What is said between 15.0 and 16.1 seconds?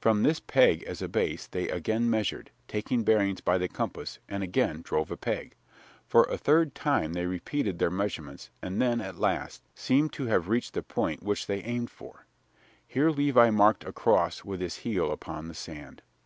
upon the sand.